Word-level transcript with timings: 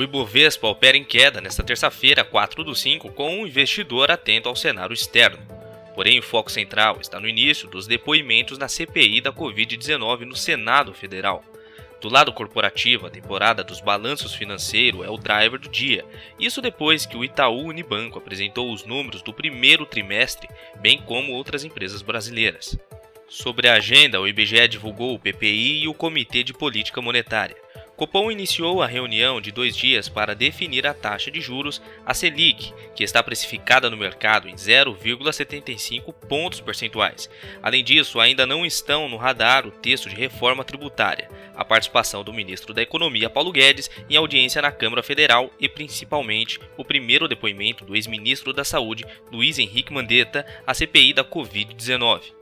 O 0.00 0.02
Ibovespa 0.02 0.66
opera 0.66 0.96
em 0.96 1.04
queda 1.04 1.42
nesta 1.42 1.62
terça-feira, 1.62 2.24
4 2.24 2.64
do 2.64 2.74
5, 2.74 3.12
com 3.12 3.36
um 3.36 3.46
investidor 3.46 4.10
atento 4.10 4.48
ao 4.48 4.56
cenário 4.56 4.94
externo. 4.94 5.38
Porém, 5.94 6.18
o 6.18 6.22
foco 6.22 6.50
central 6.50 6.96
está 7.02 7.20
no 7.20 7.28
início 7.28 7.68
dos 7.68 7.86
depoimentos 7.86 8.56
na 8.56 8.66
CPI 8.66 9.20
da 9.20 9.30
Covid-19 9.30 10.20
no 10.20 10.34
Senado 10.34 10.94
Federal. 10.94 11.44
Do 12.00 12.08
lado 12.08 12.32
corporativo, 12.32 13.06
a 13.06 13.10
temporada 13.10 13.62
dos 13.62 13.82
balanços 13.82 14.34
financeiros 14.34 15.04
é 15.04 15.10
o 15.10 15.18
driver 15.18 15.60
do 15.60 15.68
dia. 15.68 16.02
Isso 16.38 16.62
depois 16.62 17.04
que 17.04 17.18
o 17.18 17.22
Itaú 17.22 17.66
Unibanco 17.66 18.16
apresentou 18.16 18.72
os 18.72 18.86
números 18.86 19.20
do 19.20 19.34
primeiro 19.34 19.84
trimestre, 19.84 20.48
bem 20.76 20.96
como 21.02 21.34
outras 21.34 21.62
empresas 21.62 22.00
brasileiras. 22.00 22.74
Sobre 23.28 23.68
a 23.68 23.74
agenda, 23.74 24.18
o 24.18 24.26
IBGE 24.26 24.66
divulgou 24.66 25.14
o 25.14 25.18
PPI 25.18 25.82
e 25.82 25.88
o 25.88 25.92
Comitê 25.92 26.42
de 26.42 26.54
Política 26.54 27.02
Monetária. 27.02 27.56
Copom 28.00 28.32
iniciou 28.32 28.80
a 28.80 28.86
reunião 28.86 29.42
de 29.42 29.52
dois 29.52 29.76
dias 29.76 30.08
para 30.08 30.34
definir 30.34 30.86
a 30.86 30.94
taxa 30.94 31.30
de 31.30 31.38
juros, 31.38 31.82
a 32.06 32.14
Selic, 32.14 32.72
que 32.96 33.04
está 33.04 33.22
precificada 33.22 33.90
no 33.90 33.96
mercado 33.98 34.48
em 34.48 34.54
0,75 34.54 36.10
pontos 36.26 36.62
percentuais. 36.62 37.28
Além 37.62 37.84
disso, 37.84 38.18
ainda 38.18 38.46
não 38.46 38.64
estão 38.64 39.06
no 39.06 39.18
radar 39.18 39.66
o 39.66 39.70
texto 39.70 40.08
de 40.08 40.16
reforma 40.16 40.64
tributária, 40.64 41.28
a 41.54 41.62
participação 41.62 42.24
do 42.24 42.32
ministro 42.32 42.72
da 42.72 42.80
Economia 42.80 43.28
Paulo 43.28 43.52
Guedes 43.52 43.90
em 44.08 44.16
audiência 44.16 44.62
na 44.62 44.72
Câmara 44.72 45.02
Federal 45.02 45.52
e 45.60 45.68
principalmente 45.68 46.58
o 46.78 46.84
primeiro 46.86 47.28
depoimento 47.28 47.84
do 47.84 47.94
ex-ministro 47.94 48.54
da 48.54 48.64
Saúde, 48.64 49.04
Luiz 49.30 49.58
Henrique 49.58 49.92
Mandetta, 49.92 50.46
à 50.66 50.72
CPI 50.72 51.12
da 51.12 51.22
Covid-19. 51.22 52.39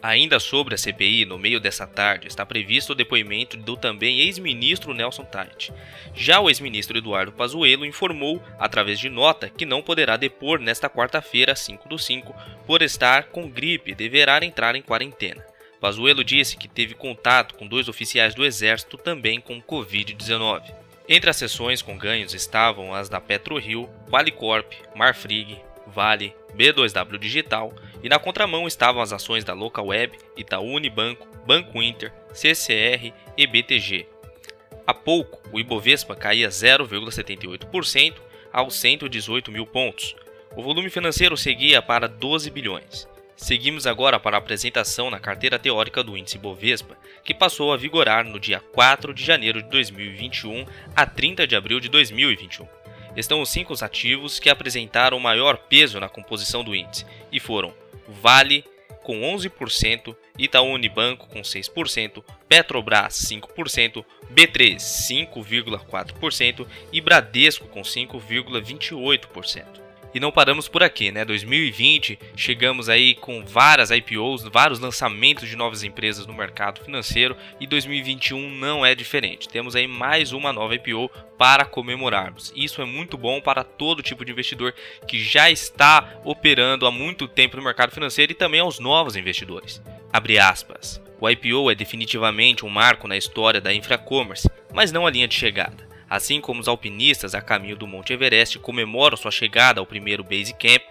Ainda 0.00 0.38
sobre 0.38 0.74
a 0.74 0.78
CPI, 0.78 1.24
no 1.24 1.38
meio 1.38 1.58
dessa 1.58 1.84
tarde, 1.84 2.28
está 2.28 2.46
previsto 2.46 2.92
o 2.92 2.94
depoimento 2.94 3.56
do 3.56 3.76
também 3.76 4.20
ex-ministro 4.20 4.94
Nelson 4.94 5.24
Tait. 5.24 5.72
Já 6.14 6.38
o 6.38 6.48
ex-ministro 6.48 6.96
Eduardo 6.96 7.32
Pazuello 7.32 7.84
informou, 7.84 8.40
através 8.60 9.00
de 9.00 9.08
nota, 9.08 9.48
que 9.50 9.66
não 9.66 9.82
poderá 9.82 10.16
depor 10.16 10.60
nesta 10.60 10.88
quarta-feira, 10.88 11.56
5 11.56 11.88
do 11.88 11.98
5, 11.98 12.32
por 12.64 12.80
estar 12.80 13.24
com 13.24 13.50
gripe 13.50 13.90
e 13.90 13.94
deverá 13.94 14.44
entrar 14.44 14.76
em 14.76 14.82
quarentena. 14.82 15.44
Pazuello 15.80 16.22
disse 16.22 16.56
que 16.56 16.68
teve 16.68 16.94
contato 16.94 17.54
com 17.54 17.66
dois 17.66 17.88
oficiais 17.88 18.34
do 18.34 18.44
Exército 18.44 18.96
também 18.96 19.40
com 19.40 19.60
Covid-19. 19.60 20.62
Entre 21.08 21.30
as 21.30 21.36
sessões 21.36 21.82
com 21.82 21.96
ganhos 21.96 22.34
estavam 22.34 22.94
as 22.94 23.08
da 23.08 23.20
PetroRio, 23.20 23.88
Qualicorp, 24.10 24.72
Marfrig, 24.94 25.58
Vale, 25.86 26.34
B2W 26.54 27.18
Digital 27.18 27.74
e 28.02 28.08
na 28.08 28.18
contramão 28.18 28.66
estavam 28.66 29.02
as 29.02 29.12
ações 29.12 29.44
da 29.44 29.52
Localweb, 29.52 30.18
Itaú 30.36 30.66
Unibanco, 30.74 31.26
Banco 31.46 31.82
Inter, 31.82 32.12
CCR 32.32 33.12
e 33.36 33.46
BTG. 33.46 34.06
Há 34.86 34.94
pouco, 34.94 35.40
o 35.52 35.58
Ibovespa 35.58 36.14
caía 36.14 36.48
0,78% 36.48 38.14
aos 38.52 38.74
118 38.76 39.50
mil 39.52 39.66
pontos. 39.66 40.16
O 40.56 40.62
volume 40.62 40.88
financeiro 40.88 41.36
seguia 41.36 41.82
para 41.82 42.08
12 42.08 42.50
bilhões. 42.50 43.06
Seguimos 43.36 43.86
agora 43.86 44.18
para 44.18 44.36
a 44.36 44.38
apresentação 44.38 45.10
na 45.10 45.20
carteira 45.20 45.58
teórica 45.58 46.02
do 46.02 46.16
índice 46.16 46.38
Bovespa, 46.38 46.96
que 47.22 47.34
passou 47.34 47.72
a 47.72 47.76
vigorar 47.76 48.24
no 48.24 48.40
dia 48.40 48.58
4 48.58 49.14
de 49.14 49.24
janeiro 49.24 49.62
de 49.62 49.68
2021 49.68 50.66
a 50.96 51.06
30 51.06 51.46
de 51.46 51.54
abril 51.54 51.78
de 51.78 51.88
2021 51.88 52.66
estão 53.20 53.40
os 53.40 53.50
cinco 53.50 53.74
ativos 53.82 54.38
que 54.38 54.48
apresentaram 54.48 55.18
maior 55.18 55.56
peso 55.56 55.98
na 55.98 56.08
composição 56.08 56.62
do 56.62 56.74
índice, 56.74 57.04
e 57.32 57.40
foram 57.40 57.74
Vale 58.08 58.64
com 59.02 59.20
11%, 59.20 60.14
Itaú 60.38 60.66
Unibanco 60.66 61.26
com 61.28 61.40
6%, 61.40 62.22
Petrobras 62.48 63.14
5%, 63.14 64.04
B3 64.30 64.76
5,4% 64.76 66.66
e 66.92 67.00
Bradesco 67.00 67.66
com 67.68 67.80
5,28%. 67.80 69.87
E 70.18 70.20
não 70.20 70.32
paramos 70.32 70.66
por 70.66 70.82
aqui, 70.82 71.12
né? 71.12 71.24
2020 71.24 72.18
chegamos 72.34 72.88
aí 72.88 73.14
com 73.14 73.44
várias 73.44 73.92
IPOs, 73.92 74.42
vários 74.52 74.80
lançamentos 74.80 75.48
de 75.48 75.54
novas 75.54 75.84
empresas 75.84 76.26
no 76.26 76.34
mercado 76.34 76.80
financeiro 76.80 77.36
e 77.60 77.68
2021 77.68 78.50
não 78.50 78.84
é 78.84 78.96
diferente. 78.96 79.48
Temos 79.48 79.76
aí 79.76 79.86
mais 79.86 80.32
uma 80.32 80.52
nova 80.52 80.74
IPO 80.74 81.08
para 81.38 81.64
comemorarmos. 81.64 82.52
Isso 82.56 82.82
é 82.82 82.84
muito 82.84 83.16
bom 83.16 83.40
para 83.40 83.62
todo 83.62 84.02
tipo 84.02 84.24
de 84.24 84.32
investidor 84.32 84.74
que 85.06 85.22
já 85.22 85.52
está 85.52 86.18
operando 86.24 86.84
há 86.84 86.90
muito 86.90 87.28
tempo 87.28 87.56
no 87.56 87.62
mercado 87.62 87.92
financeiro 87.92 88.32
e 88.32 88.34
também 88.34 88.58
aos 88.58 88.80
novos 88.80 89.14
investidores. 89.14 89.80
Abre 90.12 90.36
aspas. 90.36 91.00
O 91.20 91.30
IPO 91.30 91.70
é 91.70 91.76
definitivamente 91.76 92.66
um 92.66 92.68
marco 92.68 93.06
na 93.06 93.16
história 93.16 93.60
da 93.60 93.72
Infracommerce, 93.72 94.50
mas 94.74 94.90
não 94.90 95.06
a 95.06 95.10
linha 95.12 95.28
de 95.28 95.36
chegada. 95.36 95.87
Assim 96.08 96.40
como 96.40 96.60
os 96.60 96.68
alpinistas 96.68 97.34
a 97.34 97.40
caminho 97.40 97.76
do 97.76 97.86
Monte 97.86 98.12
Everest 98.12 98.58
comemoram 98.58 99.16
sua 99.16 99.30
chegada 99.30 99.80
ao 99.80 99.86
primeiro 99.86 100.24
Base 100.24 100.54
Camp 100.54 100.82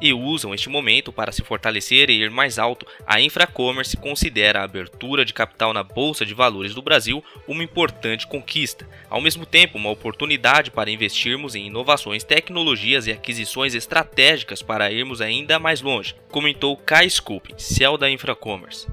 e 0.00 0.12
usam 0.12 0.54
este 0.54 0.68
momento 0.68 1.12
para 1.12 1.32
se 1.32 1.42
fortalecer 1.42 2.08
e 2.08 2.22
ir 2.22 2.30
mais 2.30 2.58
alto, 2.58 2.86
a 3.06 3.20
Infracommerce 3.20 3.96
considera 3.96 4.60
a 4.60 4.64
abertura 4.64 5.24
de 5.24 5.34
capital 5.34 5.72
na 5.72 5.82
Bolsa 5.82 6.24
de 6.24 6.32
Valores 6.32 6.74
do 6.74 6.82
Brasil 6.82 7.22
uma 7.46 7.62
importante 7.62 8.26
conquista, 8.26 8.88
ao 9.10 9.20
mesmo 9.20 9.44
tempo 9.44 9.76
uma 9.76 9.90
oportunidade 9.90 10.70
para 10.70 10.90
investirmos 10.90 11.54
em 11.54 11.66
inovações, 11.66 12.24
tecnologias 12.24 13.06
e 13.06 13.12
aquisições 13.12 13.74
estratégicas 13.74 14.62
para 14.62 14.90
irmos 14.90 15.20
ainda 15.20 15.58
mais 15.58 15.80
longe, 15.80 16.14
comentou 16.30 16.76
Kai 16.76 17.10
Scooping, 17.10 17.58
céu 17.58 17.98
da 17.98 18.10
Infracommerce. 18.10 18.86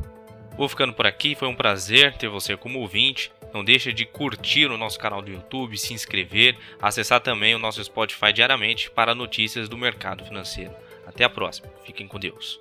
Vou 0.58 0.68
ficando 0.68 0.92
por 0.92 1.06
aqui, 1.06 1.36
foi 1.36 1.48
um 1.48 1.56
prazer 1.56 2.18
ter 2.18 2.28
você 2.28 2.58
como 2.58 2.80
ouvinte. 2.80 3.32
Não 3.57 3.63
deixe 3.63 3.91
de 3.91 4.06
curtir 4.06 4.68
o 4.68 4.78
nosso 4.78 5.00
canal 5.00 5.19
do 5.19 5.31
YouTube, 5.31 5.79
se 5.79 5.91
inscrever, 5.91 6.56
acessar 6.79 7.19
também 7.19 7.56
o 7.56 7.59
nosso 7.59 7.84
Spotify 7.84 8.31
diariamente 8.31 8.88
para 8.91 9.16
notícias 9.16 9.68
do 9.68 9.75
mercado 9.75 10.23
financeiro. 10.23 10.75
Até 11.07 11.23
a 11.23 11.29
próxima. 11.29 11.68
Fiquem 11.84 12.07
com 12.07 12.19
Deus. 12.19 12.59